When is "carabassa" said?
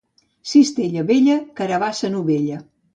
1.61-2.13